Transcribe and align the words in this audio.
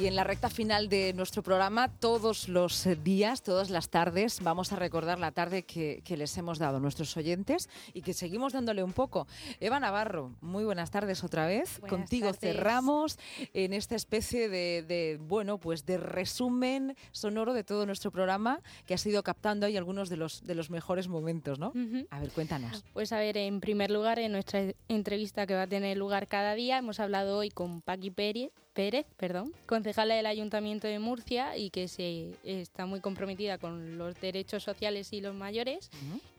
Y 0.00 0.06
en 0.06 0.14
la 0.14 0.22
recta 0.22 0.48
final 0.48 0.88
de 0.88 1.12
nuestro 1.12 1.42
programa, 1.42 1.88
todos 1.88 2.48
los 2.48 2.86
días, 3.02 3.42
todas 3.42 3.68
las 3.68 3.88
tardes, 3.88 4.40
vamos 4.44 4.72
a 4.72 4.76
recordar 4.76 5.18
la 5.18 5.32
tarde 5.32 5.64
que, 5.64 6.02
les 6.16 6.38
hemos 6.38 6.60
dado 6.60 6.76
a 6.76 6.80
nuestros 6.80 7.16
oyentes 7.16 7.68
y 7.92 8.02
que 8.02 8.14
seguimos 8.14 8.52
dándole 8.52 8.84
un 8.84 8.92
poco. 8.92 9.26
Eva 9.58 9.80
Navarro, 9.80 10.36
muy 10.40 10.62
buenas 10.62 10.92
tardes 10.92 11.24
otra 11.24 11.46
vez. 11.46 11.80
Contigo 11.88 12.32
cerramos 12.32 13.18
en 13.52 13.72
esta 13.72 13.96
especie 13.96 14.48
de, 14.48 15.18
bueno, 15.20 15.58
pues 15.58 15.84
de 15.84 15.96
resumen 15.96 16.94
sonoro 17.10 17.52
de 17.52 17.64
todo 17.64 17.84
nuestro 17.84 18.12
programa 18.12 18.60
que 18.86 18.94
ha 18.94 18.98
sido 18.98 19.24
captando 19.24 19.66
ahí 19.66 19.76
algunos 19.76 20.08
de 20.08 20.16
los, 20.16 20.44
de 20.46 20.54
los 20.54 20.70
mejores 20.70 21.08
momentos, 21.08 21.58
¿no? 21.58 21.72
A 22.10 22.20
ver, 22.20 22.30
cuéntanos. 22.30 22.84
Pues 22.92 23.12
a 23.12 23.18
ver, 23.18 23.36
en 23.36 23.60
primer 23.60 23.90
lugar, 23.90 24.20
en 24.20 24.30
nuestra 24.30 24.62
entrevista 24.86 25.44
que 25.48 25.54
va 25.54 25.62
a 25.62 25.66
tener 25.66 25.96
lugar 25.96 26.28
cada 26.28 26.54
día, 26.54 26.78
hemos 26.78 27.00
hablado 27.00 27.38
hoy 27.38 27.50
con 27.50 27.82
Paqui 27.82 28.12
Pérez, 28.12 28.52
Pérez, 28.78 29.06
perdón, 29.16 29.52
concejala 29.66 30.14
del 30.14 30.26
Ayuntamiento 30.26 30.86
de 30.86 31.00
Murcia 31.00 31.56
y 31.56 31.70
que 31.70 31.88
se 31.88 32.36
está 32.44 32.86
muy 32.86 33.00
comprometida 33.00 33.58
con 33.58 33.98
los 33.98 34.20
derechos 34.20 34.62
sociales 34.62 35.12
y 35.12 35.20
los 35.20 35.34
mayores 35.34 35.90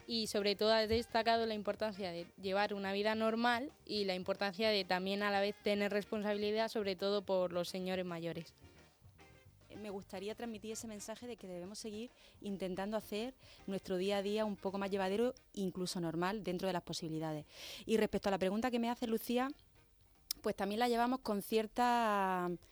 y 0.08 0.28
sobre 0.28 0.56
todo 0.56 0.72
ha 0.72 0.88
destacado 0.88 1.46
la 1.46 1.54
importancia 1.54 2.14
de 2.14 2.28
llevar 2.42 2.74
una 2.74 2.94
vida 2.94 3.14
normal 3.14 3.74
y 3.86 4.06
la 4.06 4.16
importancia 4.16 4.70
de 4.70 4.86
también 4.86 5.22
a 5.22 5.32
la 5.32 5.42
vez 5.42 5.54
tener 5.64 5.92
responsabilidad 5.92 6.70
sobre 6.70 6.96
todo 6.96 7.24
por 7.24 7.52
los 7.52 7.68
señores 7.68 8.06
mayores 8.06 8.54
me 9.82 9.90
gustaría 9.90 10.36
transmitir 10.36 10.72
ese 10.72 10.88
mensaje 10.88 11.28
de 11.28 11.38
que 11.38 11.48
debemos 11.48 11.80
seguir 11.80 12.10
intentando 12.42 12.98
hacer 12.98 13.34
nuestro 13.68 13.98
día 13.98 14.18
a 14.18 14.22
día 14.22 14.44
un 14.44 14.58
poco 14.58 14.78
más 14.78 14.92
llevadero, 14.92 15.34
incluso 15.54 16.02
normal, 16.02 16.44
dentro 16.44 16.68
de 16.68 16.74
las 16.74 16.84
posibilidades. 16.84 17.46
Y 17.86 17.96
respecto 17.96 18.28
a 18.28 18.32
la 18.32 18.38
pregunta 18.38 18.72
que 18.72 18.80
me 18.80 18.90
hace 18.90 19.08
Lucía, 19.08 19.50
pues 20.42 20.56
también 20.56 20.80
la 20.80 20.88
llevamos 20.88 21.20
con 21.20 21.42
cierto 21.42 21.84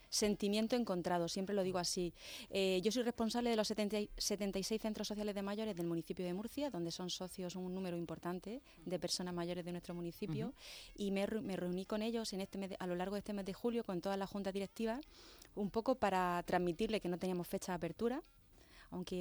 sentimiento 0.08 0.76
encontrado, 0.76 1.28
siempre 1.28 1.54
lo 1.54 1.62
digo 1.62 1.78
así. 1.78 2.14
Eh, 2.50 2.80
yo 2.82 2.90
soy 2.90 3.02
responsable 3.02 3.50
de 3.50 3.56
los 3.56 3.68
76 3.68 4.80
centros 4.80 5.08
sociales 5.08 5.34
de 5.34 5.42
mayores 5.42 5.76
del 5.76 5.86
municipio 5.86 6.24
de 6.24 6.32
Murcia, 6.34 6.70
donde 6.70 6.90
son 6.90 7.10
socios 7.10 7.56
un 7.56 7.74
número 7.74 7.96
importante 7.96 8.62
de 8.84 8.98
personas 8.98 9.34
mayores 9.34 9.64
de 9.64 9.72
nuestro 9.72 9.94
municipio, 9.94 10.54
y 10.94 11.10
me, 11.10 11.26
reuní 11.26 11.84
con 11.84 12.02
ellos 12.02 12.32
en 12.32 12.40
este 12.40 12.76
a 12.78 12.86
lo 12.86 12.96
largo 12.96 13.14
de 13.14 13.20
este 13.20 13.32
mes 13.32 13.44
de 13.44 13.52
julio 13.52 13.84
con 13.84 14.00
toda 14.00 14.16
la 14.16 14.26
junta 14.26 14.52
directiva, 14.52 15.00
un 15.54 15.70
poco 15.70 15.94
para 15.94 16.42
transmitirle 16.44 17.00
que 17.00 17.08
no 17.08 17.18
teníamos 17.18 17.46
fecha 17.46 17.72
de 17.72 17.76
apertura, 17.76 18.22
aunque 18.90 19.18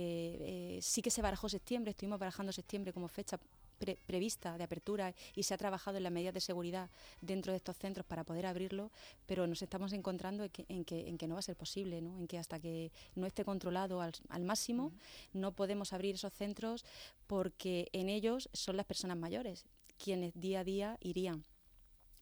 eh, 0.78 0.80
sí 0.82 1.02
que 1.02 1.12
se 1.12 1.22
barajó 1.22 1.50
septiembre, 1.50 1.92
estuvimos 1.92 2.20
barajando 2.20 2.54
septiembre 2.54 2.94
como 2.94 3.08
fecha 3.08 3.38
prevista 3.78 4.58
de 4.58 4.64
apertura 4.64 5.14
y 5.36 5.44
se 5.44 5.54
ha 5.54 5.58
trabajado 5.58 5.98
en 5.98 6.04
las 6.04 6.12
medidas 6.12 6.34
de 6.34 6.42
seguridad 6.42 6.90
dentro 7.22 7.52
de 7.52 7.58
estos 7.58 7.78
centros 7.78 8.06
para 8.06 8.24
poder 8.24 8.46
abrirlo, 8.46 8.92
pero 9.26 9.48
nos 9.48 9.62
estamos 9.62 9.94
encontrando 9.94 10.44
en 10.44 10.50
que, 10.50 10.66
en 11.06 11.18
que, 11.18 11.28
no 11.28 11.36
va 11.36 11.40
a 11.40 11.44
ser 11.44 11.56
posible, 11.56 12.02
¿no? 12.02 12.18
en 12.18 12.28
que 12.28 12.38
hasta 12.38 12.60
que 12.60 12.92
no 13.16 13.26
esté 13.26 13.46
controlado 13.46 14.02
al, 14.02 14.14
máximo 14.42 14.92
no 15.34 15.52
podemos 15.52 15.94
abrir 15.94 16.16
esos 16.16 16.34
centros 16.34 16.86
porque 17.28 17.90
en 17.92 18.10
ellos 18.10 18.50
son 18.54 18.78
las 18.78 18.86
personas 18.86 19.18
mayores 19.18 19.66
quienes 19.98 20.34
día 20.40 20.62
a 20.62 20.64
día 20.64 20.98
irían 21.02 21.44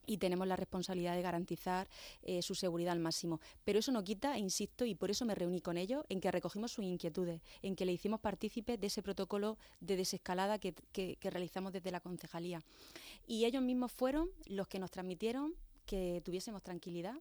y 0.06 0.18
tenemos 0.18 0.48
la 0.48 0.56
responsabilidad 0.56 1.16
de 1.16 1.22
garantizar 1.22 1.88
eh, 2.22 2.42
su 2.42 2.56
seguridad 2.56 2.94
al 2.94 3.00
máximo. 3.00 3.40
Pero 3.64 3.80
eso 3.80 3.92
no 3.92 4.04
quita, 4.04 4.38
insisto, 4.38 4.86
y 4.86 4.96
por 4.96 5.12
eso 5.12 5.26
me 5.26 5.36
reuní 5.36 5.62
con 5.62 5.78
ellos, 5.78 6.06
en 6.10 6.22
que 6.22 6.32
recogimos 6.32 6.72
sus 6.72 6.86
inquietudes, 6.86 7.42
en 7.62 7.76
que 7.76 7.86
le 7.86 7.94
hicimos 7.94 8.20
partícipes 8.20 8.80
de 8.80 8.88
ese 8.88 9.02
protocolo 9.02 9.58
de 9.80 9.98
desescalada 9.98 10.60
que, 10.60 10.74
que 10.94 11.30
realizamos 11.30 11.74
desde 11.74 11.92
la 11.92 12.00
concejalía. 12.00 12.62
Y 13.28 13.46
ellos 13.46 13.64
mismos 13.64 13.92
fueron 13.92 14.30
los 14.46 14.68
que 14.68 14.80
nos 14.80 14.92
transmitieron 14.92 15.54
que 15.86 16.22
tuviésemos 16.26 16.64
tranquilidad, 16.64 17.16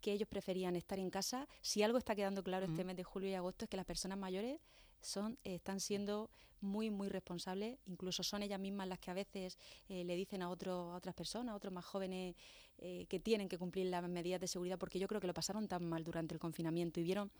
que 0.00 0.12
ellos 0.12 0.28
preferían 0.28 0.76
estar 0.76 0.98
en 0.98 1.10
casa. 1.10 1.48
Si 1.62 1.82
algo 1.82 1.98
está 1.98 2.14
quedando 2.14 2.42
claro 2.42 2.66
este 2.66 2.84
mes 2.84 2.96
de 2.96 3.04
julio 3.04 3.30
y 3.30 3.34
agosto 3.34 3.64
es 3.64 3.70
que 3.70 3.76
las 3.78 3.86
personas 3.86 4.18
mayores 4.18 4.60
son, 5.04 5.38
están 5.44 5.80
siendo 5.80 6.30
muy, 6.64 6.90
muy 6.90 7.08
responsables, 7.08 7.78
incluso 7.86 8.22
son 8.22 8.42
ellas 8.42 8.58
mismas 8.58 8.88
las 8.88 8.98
que 8.98 9.10
a 9.10 9.14
veces 9.14 9.58
eh, 9.88 10.02
le 10.02 10.16
dicen 10.16 10.42
a, 10.42 10.50
otro, 10.50 10.92
a 10.92 10.96
otras 10.96 11.14
personas, 11.14 11.52
a 11.52 11.56
otros 11.56 11.72
más 11.72 11.84
jóvenes, 11.84 12.34
eh, 12.78 13.06
que 13.08 13.20
tienen 13.20 13.48
que 13.48 13.58
cumplir 13.58 13.86
las 13.86 14.02
medidas 14.08 14.40
de 14.40 14.48
seguridad, 14.48 14.78
porque 14.78 14.98
yo 14.98 15.06
creo 15.06 15.20
que 15.20 15.28
lo 15.28 15.34
pasaron 15.34 15.68
tan 15.68 15.84
mal 15.88 16.02
durante 16.02 16.34
el 16.34 16.40
confinamiento 16.40 16.98
y 16.98 17.04
vieron, 17.04 17.30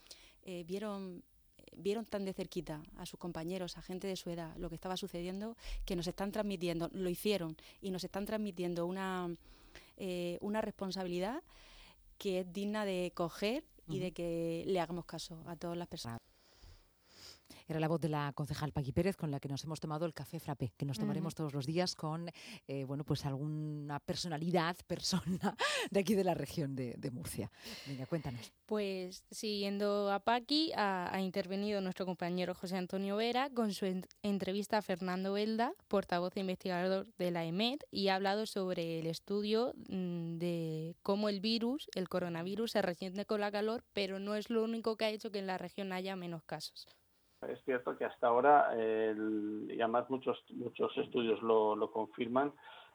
eh, 0.43 0.63
vieron 0.65 1.25
vieron 1.77 2.05
tan 2.05 2.25
de 2.25 2.35
cerquita 2.35 2.83
a 2.99 3.07
sus 3.07 3.19
compañeros, 3.19 3.79
a 3.79 3.83
gente 3.83 4.07
de 4.07 4.17
su 4.17 4.31
edad, 4.31 4.55
lo 4.59 4.69
que 4.69 4.75
estaba 4.77 4.97
sucediendo, 4.97 5.57
que 5.85 5.97
nos 5.97 6.07
están 6.07 6.31
transmitiendo, 6.31 6.89
lo 6.93 7.09
hicieron 7.09 7.57
y 7.81 7.91
nos 7.91 8.05
están 8.05 8.27
transmitiendo 8.27 8.87
una, 8.87 9.35
una 10.41 10.61
responsabilidad 10.61 11.43
que 12.19 12.41
es 12.41 12.53
digna 12.53 12.85
de 12.85 13.11
coger 13.15 13.65
y 13.89 13.99
de 13.99 14.13
que 14.13 14.63
le 14.67 14.79
hagamos 14.79 15.07
caso 15.07 15.43
a 15.47 15.57
todas 15.57 15.77
las 15.77 15.89
personas. 15.89 16.19
Era 17.69 17.81
la 17.81 17.89
voz 17.89 18.01
de 18.01 18.09
la 18.09 18.33
concejal 18.35 18.73
Paqui 18.73 18.93
Pérez 18.93 19.17
con 19.17 19.31
la 19.31 19.41
que 19.41 19.49
nos 19.49 19.65
hemos 19.65 19.81
tomado 19.81 20.07
el 20.07 20.15
café 20.15 20.41
frappé, 20.41 20.73
que 20.77 20.87
nos 20.87 20.99
tomaremos 20.99 21.35
todos 21.35 21.53
los 21.53 21.67
días 21.67 21.95
con 21.95 22.31
eh, 22.67 22.85
bueno, 22.85 23.05
pues 23.05 23.25
alguna 23.27 24.01
personalidad, 24.01 24.77
persona 24.87 25.57
de 25.91 26.01
aquí 26.01 26.15
de 26.15 26.25
la 26.25 26.35
región 26.35 26.75
de, 26.75 27.11
Murcia. 27.13 27.51
Venga, 27.87 28.07
cuéntanos. 28.07 28.53
Pues 28.67 29.25
siguiendo 29.31 30.11
a 30.11 30.21
Paqui, 30.21 30.73
ha, 30.75 31.21
intervenido 31.21 31.81
nuestro 31.81 32.07
compañero 32.07 32.55
José 32.55 32.77
Antonio 32.77 33.17
Vera 33.17 33.51
con 33.51 33.73
su 33.73 33.87
entrevista 34.23 34.79
a 34.79 34.83
Fernando 34.83 35.35
Velda, 35.35 35.73
portavoz 35.89 36.37
e 36.37 36.41
investigador 36.41 37.07
de 37.19 37.31
la 37.31 37.45
EMED, 37.45 37.79
y 37.91 38.09
ha 38.09 38.17
hablado 38.17 38.47
sobre 38.47 38.99
el 38.99 39.07
estudio 39.07 39.75
mm, 39.89 40.39
de 40.39 40.97
cómo 41.03 41.29
el 41.29 41.41
virus, 41.41 41.89
el 41.95 42.09
coronavirus, 42.09 42.73
se 42.73 42.83
resiente 42.83 43.27
con 43.27 43.41
la 43.41 43.53
calor, 43.53 43.85
pero 43.93 44.19
no 44.19 44.35
es 44.35 44.51
lo 44.51 44.65
único 44.65 44.97
que 44.97 45.05
ha 45.05 45.11
hecho 45.11 45.31
que 45.31 45.39
en 45.39 45.47
la 45.47 45.59
región 45.59 45.93
haya 45.93 46.17
menos 46.17 46.43
casos. 46.45 46.87
Es 47.49 47.63
cierto 47.65 47.97
que 47.97 48.05
hasta 48.05 48.27
ahora, 48.27 48.71
y 48.77 49.81
además 49.81 50.09
muchos, 50.11 50.43
muchos 50.51 50.97
estudios 50.97 51.43
lo, 51.43 51.91
confirman, 51.93 52.53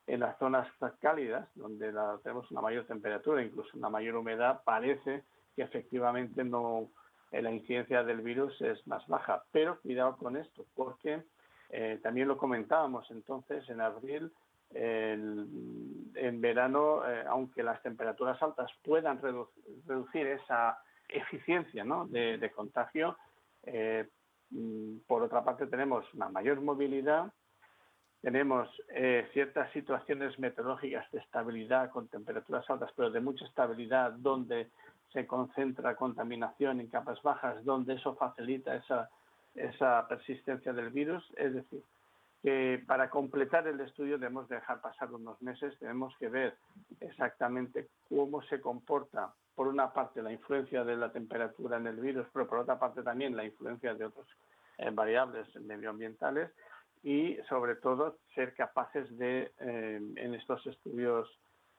en 0.07 0.21
las 0.21 0.37
zonas 0.39 0.67
cálidas, 0.99 1.47
donde 1.55 1.93
tenemos 2.23 2.49
una 2.51 2.61
mayor 2.61 2.85
temperatura, 2.85 3.43
incluso 3.43 3.77
una 3.77 3.89
mayor 3.89 4.15
humedad, 4.15 4.61
parece 4.63 5.23
que 5.55 5.61
efectivamente 5.61 6.43
no 6.43 6.89
eh, 7.31 7.41
la 7.41 7.51
incidencia 7.51 8.03
del 8.03 8.21
virus 8.21 8.59
es 8.61 8.85
más 8.87 9.05
baja. 9.07 9.43
Pero 9.51 9.79
cuidado 9.81 10.17
con 10.17 10.35
esto, 10.35 10.65
porque 10.75 11.23
eh, 11.69 11.99
también 12.01 12.27
lo 12.27 12.37
comentábamos 12.37 13.09
entonces 13.11 13.67
en 13.69 13.81
abril, 13.81 14.31
en 14.71 16.41
verano, 16.41 17.01
eh, 17.07 17.23
aunque 17.27 17.63
las 17.63 17.81
temperaturas 17.81 18.39
altas 18.41 18.71
puedan 18.83 19.19
reducir 19.19 20.27
esa 20.27 20.79
eficiencia 21.07 21.83
de, 22.07 22.51
contagio, 22.55 23.17
por 25.07 25.23
otra 25.23 25.43
parte, 25.43 25.67
tenemos 25.67 26.11
una 26.13 26.29
mayor 26.29 26.61
movilidad, 26.61 27.31
tenemos 28.21 28.69
eh, 28.89 29.29
ciertas 29.33 29.71
situaciones 29.71 30.37
meteorológicas 30.39 31.09
de 31.11 31.19
estabilidad 31.19 31.89
con 31.89 32.07
temperaturas 32.07 32.69
altas, 32.69 32.91
pero 32.95 33.11
de 33.11 33.21
mucha 33.21 33.45
estabilidad, 33.45 34.11
donde 34.11 34.69
se 35.13 35.25
concentra 35.25 35.95
contaminación 35.95 36.79
en 36.79 36.87
capas 36.87 37.21
bajas, 37.23 37.63
donde 37.63 37.93
eso 37.93 38.15
facilita 38.15 38.75
esa, 38.75 39.09
esa 39.55 40.07
persistencia 40.07 40.73
del 40.73 40.89
virus. 40.89 41.23
Es 41.37 41.53
decir, 41.53 41.81
que 42.41 42.83
para 42.85 43.09
completar 43.09 43.67
el 43.67 43.79
estudio 43.79 44.17
debemos 44.17 44.47
dejar 44.49 44.81
pasar 44.81 45.11
unos 45.13 45.41
meses, 45.41 45.77
tenemos 45.79 46.15
que 46.17 46.29
ver 46.29 46.57
exactamente 46.99 47.89
cómo 48.07 48.41
se 48.43 48.61
comporta 48.61 49.33
por 49.59 49.67
una 49.67 49.91
parte 49.91 50.21
la 50.21 50.31
influencia 50.31 50.85
de 50.85 50.95
la 50.95 51.11
temperatura 51.11 51.75
en 51.75 51.87
el 51.87 51.97
virus, 51.97 52.25
pero 52.31 52.47
por 52.47 52.59
otra 52.59 52.79
parte 52.79 53.03
también 53.03 53.35
la 53.35 53.43
influencia 53.43 53.93
de 53.93 54.05
otras 54.05 54.25
eh, 54.77 54.89
variables 54.89 55.53
medioambientales 55.57 56.49
y 57.03 57.35
sobre 57.49 57.75
todo 57.75 58.19
ser 58.33 58.53
capaces 58.53 59.05
de, 59.17 59.51
eh, 59.59 59.99
en 60.15 60.33
estos 60.33 60.65
estudios 60.65 61.27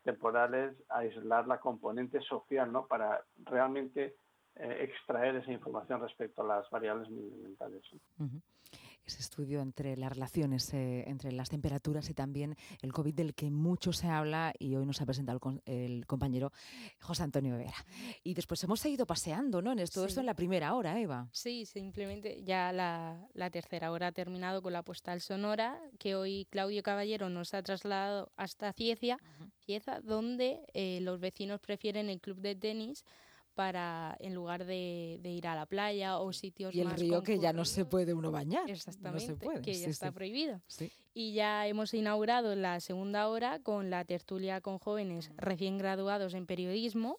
temporales, 0.04 0.74
aislar 0.90 1.46
la 1.46 1.58
componente 1.58 2.20
social, 2.20 2.70
¿no? 2.70 2.84
Para 2.84 3.24
realmente 3.46 4.14
eh, 4.56 4.76
extraer 4.80 5.36
esa 5.36 5.50
información 5.50 6.02
respecto 6.02 6.42
a 6.42 6.58
las 6.58 6.68
variables 6.68 7.08
medioambientales. 7.08 7.82
Ese 9.10 9.22
estudio 9.22 9.60
entre 9.60 9.96
las 9.96 10.12
relaciones, 10.12 10.72
eh, 10.72 11.02
entre 11.08 11.32
las 11.32 11.48
temperaturas 11.48 12.08
y 12.10 12.14
también 12.14 12.54
el 12.80 12.92
COVID 12.92 13.12
del 13.12 13.34
que 13.34 13.50
mucho 13.50 13.92
se 13.92 14.06
habla 14.06 14.54
y 14.56 14.76
hoy 14.76 14.86
nos 14.86 15.00
ha 15.00 15.04
presentado 15.04 15.40
el, 15.66 16.06
compañero 16.06 16.52
José 17.00 17.24
Antonio 17.24 17.56
Vera. 17.56 17.74
Y 18.22 18.34
después 18.34 18.62
hemos 18.62 18.78
seguido 18.78 19.06
paseando, 19.06 19.62
¿no? 19.62 19.72
En 19.72 19.80
esto, 19.80 20.04
esto 20.04 20.20
en 20.20 20.26
la 20.26 20.34
primera 20.34 20.74
hora, 20.74 21.00
Eva. 21.00 21.28
Sí, 21.32 21.66
simplemente 21.66 22.44
ya 22.44 22.70
la, 22.70 23.50
tercera 23.50 23.90
hora 23.90 24.06
ha 24.06 24.12
terminado 24.12 24.62
con 24.62 24.72
la 24.74 24.84
postal 24.84 25.20
sonora 25.20 25.82
que 25.98 26.14
hoy 26.14 26.46
Claudio 26.48 26.84
Caballero 26.84 27.28
nos 27.30 27.52
ha 27.52 27.64
trasladado 27.64 28.30
hasta 28.36 28.72
Cieza, 28.72 29.18
Cieza 29.64 30.00
donde 30.02 30.60
eh, 30.72 31.00
los 31.02 31.18
vecinos 31.18 31.58
prefieren 31.58 32.10
el 32.10 32.20
club 32.20 32.38
de 32.38 32.54
tenis 32.54 33.04
para 33.54 34.16
en 34.20 34.34
lugar 34.34 34.64
de, 34.64 35.20
ir 35.22 35.46
a 35.46 35.54
la 35.54 35.66
playa 35.66 36.18
o 36.18 36.32
sitios 36.32 36.74
y 36.74 36.80
el 36.80 36.90
río 36.90 37.22
que 37.22 37.38
ya 37.38 37.52
no 37.52 37.64
se 37.64 37.84
puede 37.84 38.14
uno 38.14 38.30
bañar 38.30 38.70
exactamente 38.70 39.36
que 39.62 39.74
ya 39.74 39.88
está 39.88 40.12
prohibido. 40.12 40.60
Y 41.12 41.32
ya 41.32 41.66
hemos 41.66 41.92
inaugurado 41.94 42.54
la 42.54 42.80
segunda 42.80 43.28
hora 43.28 43.58
con 43.60 43.90
la 43.90 44.04
tertulia 44.04 44.60
con 44.60 44.78
jóvenes 44.78 45.30
recién 45.36 45.78
graduados 45.78 46.34
en 46.34 46.46
periodismo 46.46 47.18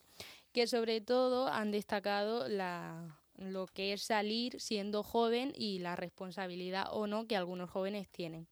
que 0.51 0.67
sobre 0.67 1.01
todo 1.01 1.47
han 1.47 1.71
destacado 1.71 2.47
la, 2.47 3.21
lo 3.37 3.67
que 3.67 3.93
es 3.93 4.03
salir 4.03 4.59
siendo 4.59 5.03
joven 5.03 5.53
y 5.55 5.79
la 5.79 5.95
responsabilidad 5.95 6.87
o 6.91 7.07
no 7.07 7.27
que 7.27 7.35
algunos 7.35 7.69
jóvenes 7.69 8.09
tienen. 8.09 8.47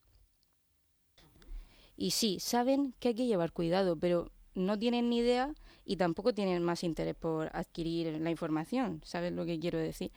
Y 1.96 2.12
sí, 2.12 2.40
saben 2.40 2.94
que 3.00 3.10
hay 3.10 3.16
que 3.16 3.28
llevar 3.28 3.52
cuidado, 3.52 3.98
pero 3.98 4.32
no 4.60 4.78
tienen 4.78 5.10
ni 5.10 5.20
idea 5.20 5.54
y 5.86 5.96
tampoco 5.96 6.34
tienen 6.34 6.62
más 6.64 6.84
interés 6.84 7.16
por 7.16 7.50
adquirir 7.54 8.20
la 8.22 8.30
información, 8.30 9.02
¿sabes 9.04 9.34
lo 9.34 9.46
que 9.46 9.60
quiero 9.60 9.80
decir? 9.80 10.12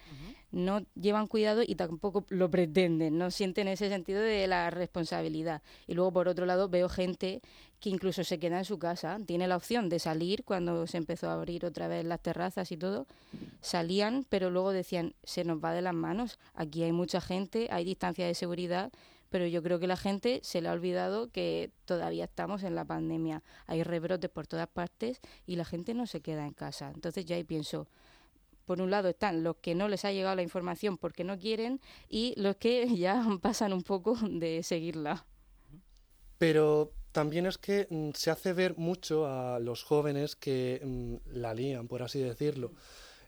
No 0.51 0.83
llevan 0.95 1.27
cuidado 1.27 1.63
y 1.67 1.77
tampoco 1.77 2.27
lo 2.29 2.51
pretenden, 2.51 3.17
no 3.17 3.31
sienten 3.31 3.69
ese 3.69 3.89
sentido 3.89 4.21
de 4.21 4.47
la 4.47 4.69
responsabilidad. 4.69 5.63
Y 5.87 5.95
luego, 5.95 6.13
por 6.13 6.29
otro 6.29 6.45
lado, 6.45 6.69
veo 6.69 6.91
gente 6.91 7.41
que 7.81 7.89
incluso 7.89 8.23
se 8.23 8.39
queda 8.39 8.59
en 8.59 8.65
su 8.65 8.79
casa, 8.79 9.19
tiene 9.27 9.49
la 9.49 9.57
opción 9.57 9.89
de 9.89 9.99
salir 9.99 10.45
cuando 10.45 10.87
se 10.87 10.99
empezó 10.99 11.31
a 11.31 11.35
abrir 11.35 11.65
otra 11.65 11.89
vez 11.89 12.05
las 12.05 12.21
terrazas 12.21 12.71
y 12.71 12.77
todo, 12.77 13.07
salían, 13.61 14.27
pero 14.29 14.51
luego 14.51 14.73
decían, 14.73 15.15
se 15.25 15.43
nos 15.45 15.59
va 15.59 15.73
de 15.73 15.83
las 15.83 15.95
manos, 15.95 16.39
aquí 16.55 16.83
hay 16.83 16.93
mucha 16.93 17.21
gente, 17.21 17.69
hay 17.71 17.85
distancia 17.85 18.27
de 18.27 18.35
seguridad, 18.35 18.93
pero 19.33 19.47
yo 19.47 19.63
creo 19.63 19.81
que 19.81 19.87
la 19.87 19.97
gente 19.97 20.41
se 20.43 20.61
le 20.61 20.69
ha 20.69 20.73
olvidado 20.73 21.31
que 21.33 21.71
todavía 21.87 22.25
estamos 22.25 22.63
en 22.65 22.75
la 22.75 22.85
pandemia, 22.85 23.43
hay 23.67 23.83
rebrotes 23.83 24.29
por 24.31 24.47
todas 24.47 24.69
partes 24.69 25.21
y 25.47 25.57
la 25.57 25.65
gente 25.65 25.95
no 25.95 26.07
se 26.07 26.21
queda 26.21 26.47
en 26.47 26.53
casa. 26.53 26.93
Entonces 26.95 27.25
ya 27.25 27.37
ahí 27.37 27.43
pienso, 27.43 27.89
por 28.67 28.83
un 28.83 28.91
lado 28.91 29.09
están 29.09 29.43
los 29.43 29.57
que 29.57 29.75
no 29.75 29.89
les 29.89 30.05
ha 30.05 30.13
llegado 30.13 30.37
la 30.37 30.43
información 30.43 30.99
porque 30.99 31.25
no 31.25 31.39
quieren 31.39 31.81
y 32.11 32.35
los 32.37 32.57
que 32.57 32.87
ya 32.97 33.25
pasan 33.41 33.73
un 33.73 33.83
poco 33.83 34.17
de 34.23 34.63
seguirla. 34.63 35.25
Pero 36.37 36.93
también 37.13 37.47
es 37.47 37.57
que 37.57 37.87
mm, 37.89 38.11
se 38.13 38.31
hace 38.31 38.53
ver 38.53 38.77
mucho 38.77 39.27
a 39.27 39.59
los 39.61 39.83
jóvenes 39.83 40.37
que 40.37 40.79
mm, 40.85 41.39
la 41.39 41.55
lían, 41.55 41.89
por 41.89 42.03
así 42.03 42.21
decirlo. 42.21 42.73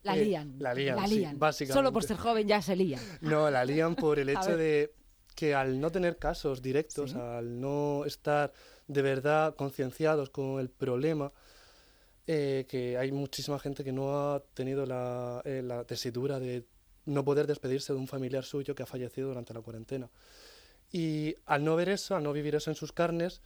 La 0.03 0.17
Eh, 0.19 0.25
lían. 0.27 0.56
la 0.59 0.75
lían, 0.75 1.09
sí, 1.09 1.17
lían. 1.21 1.39
básicamente. 1.39 1.79
Solo 1.79 1.93
por 1.95 2.05
ser 2.05 2.19
joven 2.19 2.47
ya 2.47 2.61
se 2.61 2.77
lían. 2.77 3.01
No, 3.23 3.51
la 3.51 3.65
lían 3.65 3.95
por 3.97 4.19
el 4.19 4.29
hecho 4.29 4.55
de 4.55 4.93
que 5.34 5.54
al 5.54 5.81
no 5.81 5.90
tener 5.90 6.16
casos 6.19 6.62
directos, 6.62 7.10
Sí. 7.12 7.16
al 7.19 7.60
no 7.60 8.04
estar 8.04 8.52
de 8.86 9.02
verdad 9.02 9.54
concienciados 9.56 10.31
con 10.31 10.60
el 10.60 10.69
problema, 10.70 11.32
eh, 12.26 12.66
que 12.69 12.96
hay 12.96 13.12
muchísima 13.12 13.58
gente 13.58 13.84
que 13.84 13.92
no 13.92 14.32
ha 14.34 14.40
tenido 14.54 14.86
la, 14.86 15.42
eh, 15.44 15.62
la 15.62 15.84
tesitura 15.84 16.38
de 16.38 16.64
no 17.06 17.25
poder 17.25 17.46
despedirse 17.46 17.92
de 17.92 17.98
un 17.98 18.06
familiar 18.08 18.44
suyo 18.44 18.75
que 18.75 18.82
ha 18.82 18.86
fallecido 18.86 19.28
durante 19.28 19.52
la 19.52 19.60
cuarentena. 19.60 20.08
Y 20.90 21.34
al 21.46 21.64
no 21.64 21.76
ver 21.76 21.88
eso, 21.90 22.14
al 22.16 22.22
no 22.22 22.32
vivir 22.32 22.54
eso 22.54 22.70
en 22.70 22.76
sus 22.76 22.92
carnes, 22.92 23.42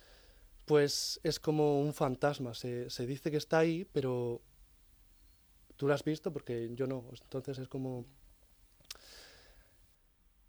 pues 0.65 1.19
es 1.25 1.41
como 1.41 1.81
un 1.81 1.95
fantasma. 1.95 2.55
Se, 2.55 2.91
se 2.91 3.07
dice 3.07 3.31
que 3.31 3.39
está 3.39 3.59
ahí, 3.59 3.87
pero 3.93 4.43
tú 5.77 5.89
lo 5.89 5.95
has 5.95 6.05
visto 6.05 6.33
porque 6.33 6.71
yo 6.75 6.87
no. 6.87 7.05
Entonces 7.23 7.59
es 7.59 7.69
como... 7.69 8.05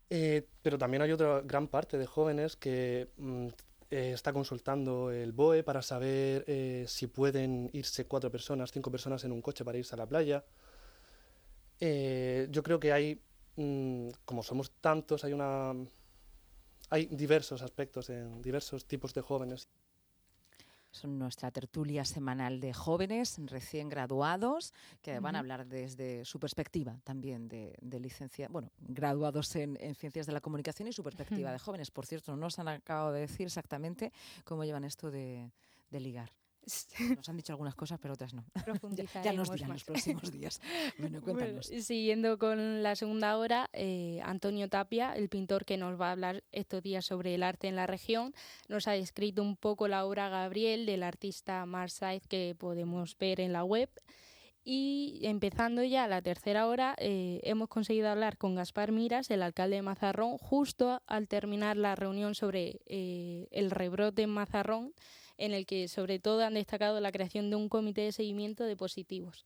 Eh, 0.10 0.48
pero 0.62 0.78
también 0.78 1.04
hay 1.04 1.12
otra 1.12 1.42
gran 1.42 1.68
parte 1.68 1.98
de 1.98 2.08
jóvenes 2.08 2.56
que 2.56 3.10
mm, 3.18 3.48
eh, 3.92 4.12
está 4.14 4.34
consultando 4.34 5.12
el 5.12 5.32
BOE 5.34 5.64
para 5.64 5.82
saber 5.82 6.44
eh, 6.48 6.86
si 6.88 7.08
pueden 7.08 7.70
irse 7.74 8.06
cuatro 8.06 8.32
personas, 8.32 8.72
cinco 8.72 8.92
personas 8.92 9.24
en 9.24 9.32
un 9.32 9.42
coche 9.42 9.66
para 9.66 9.78
irse 9.78 9.96
a 9.96 9.98
la 9.98 10.06
playa. 10.08 10.44
Eh, 11.80 12.48
yo 12.52 12.62
creo 12.64 12.80
que 12.80 12.92
hay, 12.92 13.22
mm, 13.56 14.10
como 14.26 14.44
somos 14.44 14.72
tantos, 14.82 15.24
hay 15.24 15.34
una, 15.34 15.74
hay 16.90 17.06
diversos 17.08 17.62
aspectos 17.62 18.10
en 18.10 18.42
diversos 18.42 18.86
tipos 18.86 19.14
de 19.14 19.22
jóvenes. 19.22 19.70
Son 20.92 21.20
nuestra 21.20 21.52
tertulia 21.52 22.04
semanal 22.04 22.60
de 22.60 22.74
jóvenes 22.74 23.38
recién 23.46 23.90
graduados 23.90 24.74
que 25.02 25.20
van 25.20 25.36
a 25.36 25.40
hablar 25.40 25.68
desde 25.68 26.26
su 26.26 26.40
perspectiva 26.40 27.00
también 27.04 27.48
de, 27.48 27.78
de 27.82 28.00
licencia, 28.00 28.48
bueno, 28.50 28.72
graduados 28.80 29.56
en, 29.56 29.78
en 29.80 29.94
ciencias 29.94 30.26
de 30.26 30.34
la 30.34 30.42
comunicación 30.42 30.88
y 30.88 30.94
su 30.94 31.04
perspectiva 31.04 31.52
de 31.52 31.60
jóvenes. 31.60 31.92
Por 31.92 32.06
cierto, 32.06 32.32
no 32.32 32.38
nos 32.38 32.58
han 32.58 32.68
acabado 32.68 33.12
de 33.12 33.22
decir 33.22 33.46
exactamente 33.46 34.12
cómo 34.44 34.64
llevan 34.64 34.84
esto 34.84 35.12
de, 35.12 35.52
de 35.92 36.00
ligar. 36.00 36.32
Nos 37.18 37.30
han 37.30 37.38
dicho 37.38 37.54
algunas 37.54 37.76
cosas, 37.76 38.00
pero 38.02 38.14
otras 38.14 38.34
no. 38.34 38.46
Ya, 38.92 39.24
ya 39.24 39.34
nos 39.34 39.52
dirán 39.52 39.72
los 39.72 39.84
próximos 39.84 40.32
días. 40.32 40.62
Bueno, 40.98 41.20
Bueno, 41.22 41.40
cuéntanos. 41.40 41.66
siguiendo 41.68 42.38
con 42.38 42.84
la 42.84 42.96
segunda 42.96 43.38
hora, 43.38 43.70
eh, 43.74 44.20
Antonio 44.24 44.70
Tapia, 44.70 45.14
el 45.14 45.30
pintor 45.30 45.66
que 45.66 45.78
nos 45.78 46.00
va 46.00 46.10
a 46.10 46.12
hablar 46.12 46.44
estos 46.52 46.84
días 46.84 47.06
sobre 47.06 47.36
el 47.36 47.44
arte 47.44 47.68
en 47.68 47.76
la 47.76 47.88
región, 47.88 48.34
nos 48.68 48.88
ha 48.88 48.92
descrito 48.92 49.42
un 49.42 49.56
poco 49.56 49.88
la 49.88 50.06
obra 50.06 50.30
Gabriel 50.30 50.86
del 50.86 51.04
artista 51.04 51.66
Marsaid 51.66 52.22
que 52.24 52.56
podemos 52.58 53.18
ver 53.18 53.40
en 53.40 53.54
la 53.54 53.64
web. 53.64 53.90
Y 54.64 55.22
empezando 55.24 55.84
ya 55.84 56.08
la 56.08 56.22
tercera 56.22 56.68
hora, 56.68 56.94
eh, 57.00 57.40
hemos 57.44 57.70
conseguido 57.70 58.10
hablar 58.10 58.38
con 58.38 58.56
Gaspar 58.56 58.92
Miras, 58.92 59.32
el 59.32 59.42
alcalde 59.42 59.78
de 59.78 59.82
Mazarrón, 59.82 60.38
justo 60.38 61.02
al 61.08 61.28
terminar 61.28 61.78
la 61.78 61.96
reunión 61.96 62.36
sobre 62.36 62.82
eh, 62.86 63.48
el 63.52 63.72
rebrote 63.72 64.24
en 64.24 64.30
Mazarrón, 64.30 64.94
en 65.40 65.54
el 65.54 65.66
que 65.66 65.88
sobre 65.88 66.20
todo 66.20 66.46
han 66.46 66.54
destacado 66.54 67.00
la 67.00 67.12
creación 67.12 67.50
de 67.50 67.56
un 67.56 67.70
comité 67.70 68.02
de 68.02 68.12
seguimiento 68.12 68.66
de 68.66 68.76
positivos. 68.76 69.46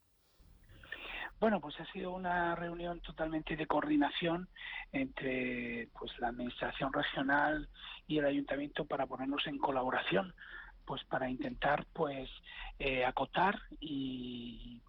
Bueno, 1.39 1.59
pues 1.59 1.79
ha 1.79 1.91
sido 1.91 2.11
una 2.11 2.55
reunión 2.55 2.99
totalmente 3.01 3.55
de 3.55 3.67
coordinación 3.67 4.47
entre 4.91 5.89
pues 5.97 6.11
la 6.19 6.29
administración 6.29 6.91
regional 6.93 7.69
y 8.07 8.17
el 8.17 8.25
ayuntamiento 8.25 8.85
para 8.85 9.05
ponernos 9.07 9.45
en 9.47 9.57
colaboración, 9.57 10.33
pues 10.85 11.03
para 11.05 11.29
intentar 11.29 11.85
pues 11.93 12.29
eh, 12.79 13.03
acotar 13.05 13.59
y, 13.79 14.81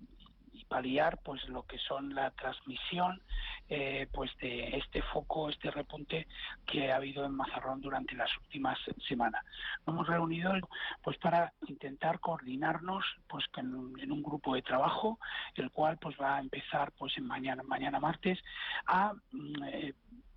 y 0.52 0.64
paliar 0.66 1.18
pues 1.24 1.46
lo 1.48 1.64
que 1.64 1.78
son 1.78 2.14
la 2.14 2.30
transmisión 2.30 3.20
eh, 3.68 4.06
pues 4.12 4.30
de 4.40 4.76
este 4.76 5.02
foco, 5.02 5.48
este 5.48 5.70
repunte 5.70 6.26
que 6.66 6.92
ha 6.92 6.96
habido 6.96 7.24
en 7.24 7.34
Mazarrón 7.34 7.80
durante 7.80 8.14
las 8.14 8.30
últimas 8.38 8.78
semanas. 9.08 9.44
Nos 9.86 9.94
hemos 9.94 10.06
reunido 10.08 10.52
pues 11.02 11.16
para 11.18 11.52
intentar 11.66 12.20
coordinarnos 12.20 13.04
pues 13.28 13.44
en 13.56 14.12
un 14.12 14.22
grupo 14.22 14.54
de 14.54 14.62
trabajo 14.62 15.18
el 15.54 15.70
cual 15.70 15.98
pues 15.98 16.16
va 16.20 16.36
a 16.36 16.40
empezar 16.40 16.92
pues 16.98 17.16
en 17.18 17.26
mañana 17.26 17.62
mañana 17.62 18.00
martes 18.00 18.38
a 18.86 19.12
mm, 19.32 19.64
eh, 19.64 19.94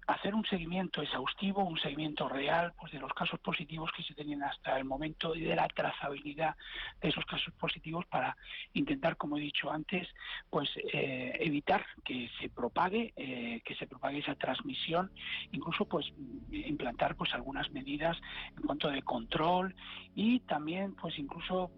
hacer 0.08 0.34
un 0.34 0.46
seguimiento 0.46 1.02
exhaustivo, 1.02 1.64
un 1.64 1.78
seguimiento 1.78 2.30
real 2.30 2.74
pues 2.80 2.94
de 2.94 3.00
los 3.00 3.14
casos 3.14 3.40
positivos 3.42 3.92
que 3.96 4.04
se 4.04 4.14
tenían 4.14 4.42
hasta 4.42 4.78
el 4.78 4.86
momento 4.86 5.36
y 5.36 5.42
de 5.42 5.56
la 5.56 5.68
trazabilidad 5.68 6.56
de 7.02 7.10
esos 7.10 7.26
casos 7.26 7.54
positivos 7.56 8.06
para 8.06 8.36
intentar, 8.74 9.18
como 9.18 9.38
he 9.38 9.42
dicho 9.42 9.70
antes, 9.70 10.08
pues 10.50 10.70
eh, 10.94 11.34
evitar 11.42 11.86
que 12.06 12.30
se 12.40 12.50
propague, 12.50 13.14
eh, 13.18 13.62
que 13.66 13.76
se 13.76 13.86
propague 13.86 14.20
esa 14.20 14.36
transmisión, 14.36 15.12
incluso 15.52 15.86
pues 15.86 16.06
implantar 16.52 17.18
pues 17.18 17.34
algunas 17.34 17.70
medidas 17.72 18.18
en 18.56 18.64
cuanto 18.64 18.90
de 18.90 19.02
control 19.02 19.76
y 20.16 20.40
también 20.42 20.96
pues 20.96 21.20
incluso 21.20 21.70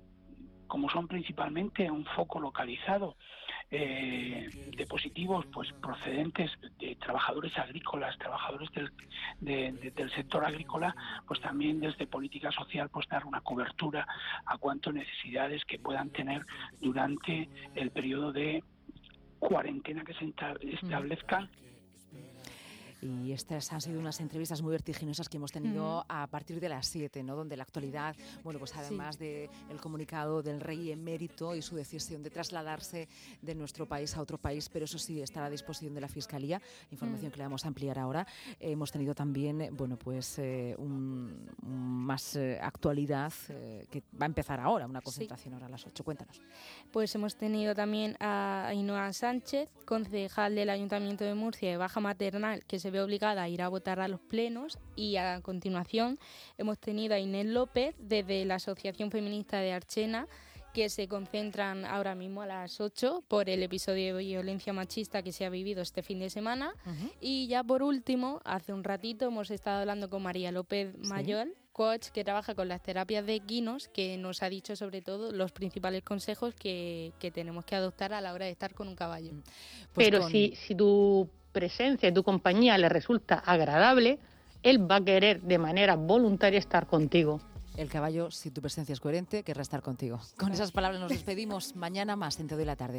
como 0.68 0.88
son 0.90 1.08
principalmente 1.08 1.90
un 1.90 2.06
foco 2.06 2.40
localizado 2.40 3.18
eh, 3.72 4.50
de 4.66 4.88
positivos 4.88 5.46
pues 5.52 5.70
procedentes 5.82 6.52
de 6.80 6.96
trabajadores 6.96 7.56
agrícolas, 7.58 8.18
trabajadores 8.18 8.70
del, 8.72 8.92
de- 9.40 9.72
de- 9.74 9.92
del 9.92 10.12
sector 10.12 10.44
agrícola, 10.46 10.96
pues 11.26 11.40
también 11.42 11.80
desde 11.80 12.08
política 12.08 12.52
social 12.52 12.90
pues 12.90 13.08
dar 13.08 13.26
una 13.26 13.42
cobertura 13.42 14.08
a 14.46 14.58
cuanto 14.58 14.92
necesidades 14.92 15.64
que 15.66 15.80
puedan 15.80 16.10
tener 16.10 16.44
durante 16.80 17.50
el 17.76 17.92
periodo 17.92 18.32
de 18.32 18.64
cuarentena 19.38 20.04
que 20.04 20.14
se 20.16 20.34
establezcan 20.72 21.50
Y 23.02 23.32
estas 23.32 23.72
han 23.72 23.82
sido 23.82 24.00
unas 24.00 24.20
entrevistas 24.20 24.62
muy 24.62 24.72
vertiginosas 24.72 25.30
que 25.30 25.38
hemos 25.38 25.52
tenido 25.52 26.06
a 26.10 26.28
partir 26.28 26.60
de 26.60 26.70
las 26.70 26.88
7, 26.88 27.24
¿no? 27.24 27.36
Donde 27.36 27.56
la 27.56 27.64
actualidad, 27.64 28.16
bueno, 28.44 28.60
pues 28.60 28.76
además 28.76 29.18
del 29.18 29.50
comunicado 29.82 30.42
del 30.42 30.60
rey 30.60 30.92
emérito 30.92 31.56
y 31.56 31.62
su 31.62 31.76
decisión 31.76 32.24
de 32.24 32.30
trasladarse 32.30 33.08
de 33.42 33.56
nuestro 33.56 33.86
país 33.86 34.16
a 34.16 34.22
otro 34.22 34.38
país, 34.38 34.70
pero 34.70 34.86
eso 34.86 35.00
sí 35.00 35.22
estará 35.22 35.48
a 35.48 35.50
disposición 35.50 35.94
de 35.94 36.02
la 36.02 36.08
Fiscalía, 36.08 36.62
información 36.92 37.32
que 37.32 37.38
le 37.38 37.44
vamos 37.44 37.66
a 37.66 37.68
ampliar 37.70 37.98
ahora. 38.00 38.28
Eh, 38.60 38.72
hemos 38.72 38.92
tenido 38.92 39.16
también, 39.16 39.70
bueno, 39.76 39.98
pues 39.98 40.38
eh, 40.40 40.76
un, 40.78 41.50
un 41.64 41.90
más 42.06 42.36
eh, 42.36 42.60
actualidad 42.62 43.34
eh, 43.50 43.86
que 43.90 44.02
va 44.20 44.26
a 44.26 44.26
empezar 44.26 44.60
ahora, 44.60 44.86
una 44.86 45.02
concentración 45.02 45.54
ahora 45.54 45.68
a 45.68 45.70
las 45.70 45.86
8. 45.86 46.04
Cuéntanos. 46.04 46.42
Pues 46.92 47.14
hemos 47.16 47.36
tenido 47.36 47.76
también 47.76 48.16
a 48.20 48.68
Ainhoa 48.68 49.14
Sánchez, 49.14 49.70
concejal 49.86 50.56
del 50.56 50.70
Ayuntamiento 50.70 51.24
de 51.24 51.34
Murcia 51.34 51.70
de 51.70 51.78
Baja 51.78 52.00
Maternal, 52.00 52.66
que 52.66 52.80
se 52.80 52.89
ve 52.90 53.02
obligada 53.02 53.44
a 53.44 53.50
ir 53.50 53.62
a 53.62 53.70
votar 53.70 54.00
a 54.00 54.08
los 54.08 54.20
plenos. 54.20 54.78
Y 54.96 55.16
a 55.18 55.42
continuación 55.42 56.20
hemos 56.58 56.80
tenido 56.80 57.16
a 57.16 57.20
Inés 57.20 57.46
López 57.46 57.96
desde 58.00 58.46
la 58.46 58.56
Asociación 58.56 59.12
Feminista 59.12 59.60
de 59.60 59.74
Archena, 59.74 60.28
que 60.74 60.90
se 60.90 61.08
concentran 61.08 61.86
ahora 61.86 62.16
mismo 62.16 62.42
a 62.42 62.46
las 62.46 62.80
8 62.80 63.24
por 63.28 63.50
el 63.50 63.64
episodio 63.64 64.16
de 64.16 64.24
violencia 64.24 64.74
machista 64.74 65.24
que 65.24 65.32
se 65.32 65.46
ha 65.46 65.50
vivido 65.50 65.82
este 65.82 66.04
fin 66.04 66.20
de 66.20 66.30
semana. 66.30 66.74
Y 67.20 67.48
ya 67.48 67.64
por 67.64 67.84
último, 67.84 68.42
hace 68.46 68.74
un 68.74 68.84
ratito 68.84 69.26
hemos 69.26 69.52
estado 69.52 69.82
hablando 69.82 70.10
con 70.10 70.22
María 70.22 70.52
López 70.52 70.96
Mayol, 70.98 71.56
coach 71.72 72.10
que 72.10 72.24
trabaja 72.24 72.56
con 72.56 72.68
las 72.68 72.84
terapias 72.84 73.26
de 73.26 73.36
equinos, 73.36 73.88
que 73.88 74.18
nos 74.18 74.44
ha 74.44 74.50
dicho 74.50 74.76
sobre 74.76 75.02
todo 75.02 75.32
los 75.32 75.52
principales 75.52 76.04
consejos 76.04 76.54
que, 76.54 77.14
que 77.20 77.32
tenemos 77.32 77.66
que 77.66 77.76
adoptar 77.76 78.14
a 78.14 78.22
la 78.22 78.34
hora 78.34 78.46
de 78.46 78.52
estar 78.52 78.74
con 78.74 78.88
un 78.88 78.96
caballo. 78.96 79.32
Pues 79.94 80.08
Pero 80.10 80.28
si, 80.28 80.56
si 80.56 80.76
tu 80.76 81.30
presencia 81.52 82.10
y 82.10 82.14
tu 82.14 82.24
compañía 82.24 82.78
le 82.78 82.90
resulta 82.90 83.36
agradable, 83.36 84.20
él 84.64 84.90
va 84.90 84.98
a 84.98 85.02
querer 85.02 85.42
de 85.42 85.58
manera 85.58 85.96
voluntaria 85.96 86.60
estar 86.60 86.88
contigo. 86.88 87.42
El 87.78 87.88
caballo, 87.88 88.30
si 88.30 88.52
tu 88.52 88.62
presencia 88.62 88.92
es 88.92 89.00
coherente, 89.00 89.44
querrá 89.44 89.62
estar 89.62 89.82
contigo. 89.82 90.20
Con 90.38 90.52
esas 90.52 90.72
palabras 90.72 91.00
nos 91.00 91.10
despedimos. 91.10 91.78
Mañana 91.78 92.18
más 92.18 92.38
en 92.40 92.48
Te 92.48 92.56
doy 92.56 92.66
la 92.66 92.76
tarde. 92.76 92.98